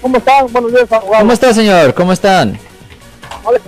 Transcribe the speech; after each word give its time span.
¿Cómo 0.00 0.16
están? 0.16 0.52
Buenos 0.52 0.72
días, 0.72 0.90
abogado. 0.90 1.20
¿Cómo 1.20 1.32
está, 1.32 1.52
señor? 1.52 1.94
¿Cómo 1.94 2.12
están? 2.12 2.58
Vale, 3.44 3.60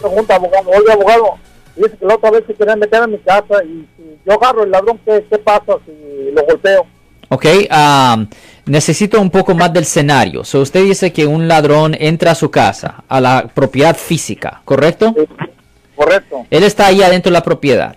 pregunta, 0.00 0.36
abogado. 0.36 0.70
Oye, 0.70 0.92
abogado, 0.92 1.38
dice 1.74 1.96
que 1.96 2.06
la 2.06 2.14
otra 2.14 2.30
vez 2.30 2.44
se 2.46 2.54
querían 2.54 2.78
meter 2.78 3.02
a 3.02 3.06
mi 3.06 3.18
casa 3.18 3.64
y 3.64 3.86
si 3.96 4.18
yo 4.24 4.32
agarro 4.34 4.62
el 4.62 4.70
ladrón, 4.70 5.00
¿qué, 5.04 5.26
qué 5.28 5.38
pasa 5.38 5.74
si 5.84 6.30
lo 6.30 6.44
golpeo? 6.44 6.86
Ok, 7.28 7.46
um, 7.70 8.28
necesito 8.66 9.20
un 9.20 9.30
poco 9.30 9.54
más 9.54 9.72
del 9.72 9.82
escenario. 9.82 10.44
So, 10.44 10.60
usted 10.60 10.84
dice 10.84 11.12
que 11.12 11.26
un 11.26 11.48
ladrón 11.48 11.96
entra 11.98 12.32
a 12.32 12.34
su 12.36 12.50
casa, 12.50 13.02
a 13.08 13.20
la 13.20 13.50
propiedad 13.52 13.96
física, 13.96 14.60
¿correcto? 14.64 15.12
Sí, 15.16 15.26
correcto. 15.96 16.46
Él 16.50 16.62
está 16.62 16.86
ahí 16.86 17.02
adentro 17.02 17.30
de 17.30 17.34
la 17.34 17.42
propiedad. 17.42 17.96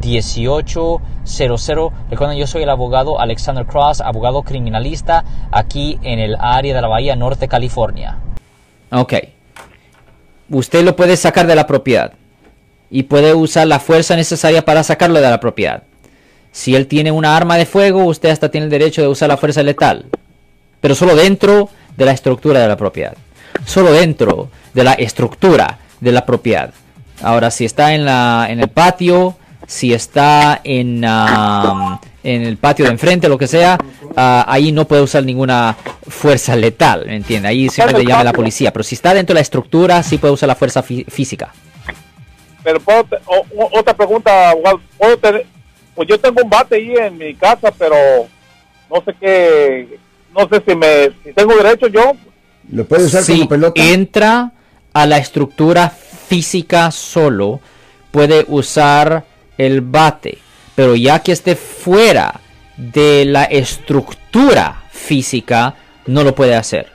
1-800-530-1800. 0.00 1.92
Recuerden, 2.10 2.38
yo 2.38 2.46
soy 2.46 2.62
el 2.62 2.70
abogado 2.70 3.20
Alexander 3.20 3.66
Cross, 3.66 4.00
abogado 4.00 4.42
criminalista 4.42 5.24
aquí 5.50 5.98
en 6.02 6.18
el 6.18 6.36
área 6.38 6.74
de 6.74 6.80
la 6.80 6.88
Bahía 6.88 7.16
Norte, 7.16 7.48
California. 7.48 8.18
Ok. 8.90 9.14
Usted 10.50 10.84
lo 10.84 10.94
puede 10.94 11.16
sacar 11.16 11.46
de 11.46 11.54
la 11.54 11.66
propiedad 11.66 12.12
y 12.90 13.04
puede 13.04 13.34
usar 13.34 13.66
la 13.66 13.80
fuerza 13.80 14.14
necesaria 14.16 14.64
para 14.64 14.82
sacarlo 14.82 15.20
de 15.20 15.30
la 15.30 15.40
propiedad. 15.40 15.82
Si 16.52 16.76
él 16.76 16.86
tiene 16.86 17.10
una 17.10 17.36
arma 17.36 17.56
de 17.56 17.66
fuego, 17.66 18.04
usted 18.04 18.30
hasta 18.30 18.50
tiene 18.50 18.66
el 18.66 18.70
derecho 18.70 19.02
de 19.02 19.08
usar 19.08 19.28
la 19.28 19.36
fuerza 19.36 19.62
letal 19.62 20.06
pero 20.84 20.94
solo 20.94 21.16
dentro 21.16 21.70
de 21.96 22.04
la 22.04 22.12
estructura 22.12 22.60
de 22.60 22.68
la 22.68 22.76
propiedad. 22.76 23.14
Solo 23.64 23.90
dentro 23.90 24.50
de 24.74 24.84
la 24.84 24.92
estructura 24.92 25.78
de 25.98 26.12
la 26.12 26.26
propiedad. 26.26 26.74
Ahora, 27.22 27.50
si 27.50 27.64
está 27.64 27.94
en, 27.94 28.04
la, 28.04 28.48
en 28.50 28.60
el 28.60 28.68
patio, 28.68 29.34
si 29.66 29.92
está 29.94 30.60
en, 30.64 31.02
en 31.04 32.42
el 32.42 32.56
patio 32.56 32.84
de 32.84 32.90
enfrente, 32.92 33.28
lo 33.28 33.38
que 33.38 33.46
sea, 33.46 33.78
uh, 34.02 34.12
ahí 34.16 34.72
no 34.72 34.86
puede 34.86 35.02
usar 35.02 35.24
ninguna 35.24 35.76
fuerza 36.08 36.54
letal, 36.56 37.04
¿me 37.06 37.16
entiende? 37.16 37.48
Ahí 37.48 37.68
siempre 37.68 37.98
le 37.98 38.04
llama 38.04 38.20
a 38.20 38.24
la 38.24 38.32
policía. 38.32 38.72
Pero 38.72 38.82
si 38.82 38.94
está 38.94 39.14
dentro 39.14 39.32
de 39.34 39.38
la 39.38 39.42
estructura, 39.42 40.02
sí 40.02 40.18
puede 40.18 40.34
usar 40.34 40.46
la 40.48 40.54
fuerza 40.54 40.82
fí- 40.82 41.06
física. 41.08 41.52
Pero 42.62 42.80
puedo 42.80 43.06
o- 43.26 43.70
otra 43.78 43.94
pregunta. 43.94 44.54
¿Puedo 44.98 45.16
tener- 45.18 45.46
pues 45.94 46.08
yo 46.08 46.18
tengo 46.18 46.42
un 46.42 46.50
bate 46.50 46.76
ahí 46.76 46.94
en 46.96 47.16
mi 47.18 47.34
casa, 47.34 47.70
pero 47.72 47.94
no 48.90 49.02
sé 49.04 49.14
qué, 49.20 49.98
no 50.34 50.48
sé 50.48 50.62
si 50.66 50.74
me, 50.74 51.06
si 51.22 51.32
tengo 51.34 51.54
derecho 51.56 51.86
yo. 51.88 52.12
Lo 52.72 52.84
puede 52.86 53.04
usar 53.04 53.22
si 53.22 53.34
como 53.36 53.48
pelota. 53.48 53.82
entra 53.82 54.52
a 54.92 55.06
la 55.06 55.18
estructura 55.18 55.90
física 55.90 56.90
solo, 56.90 57.60
puede 58.10 58.44
usar 58.48 59.24
el 59.58 59.80
bate. 59.80 60.38
Pero 60.74 60.96
ya 60.96 61.20
que 61.20 61.32
esté 61.32 61.56
fuera 61.56 62.40
de 62.76 63.24
la 63.24 63.44
estructura 63.44 64.82
física, 64.90 65.74
no 66.06 66.24
lo 66.24 66.34
puede 66.34 66.54
hacer. 66.54 66.92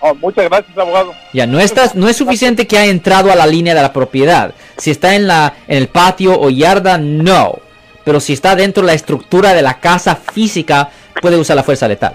Oh, 0.00 0.14
muchas 0.14 0.48
gracias, 0.48 0.76
abogado. 0.76 1.12
Ya, 1.32 1.46
no, 1.46 1.60
está, 1.60 1.90
no 1.94 2.08
es 2.08 2.16
suficiente 2.16 2.66
que 2.66 2.78
haya 2.78 2.90
entrado 2.90 3.30
a 3.30 3.36
la 3.36 3.46
línea 3.46 3.74
de 3.74 3.82
la 3.82 3.92
propiedad. 3.92 4.54
Si 4.78 4.90
está 4.90 5.14
en, 5.14 5.26
la, 5.26 5.54
en 5.68 5.76
el 5.76 5.88
patio 5.88 6.40
o 6.40 6.48
yarda, 6.48 6.96
no. 6.96 7.58
Pero 8.04 8.18
si 8.18 8.32
está 8.32 8.56
dentro 8.56 8.82
de 8.82 8.88
la 8.88 8.94
estructura 8.94 9.52
de 9.52 9.62
la 9.62 9.78
casa 9.78 10.16
física, 10.16 10.90
puede 11.20 11.36
usar 11.36 11.56
la 11.56 11.62
fuerza 11.62 11.86
letal. 11.86 12.14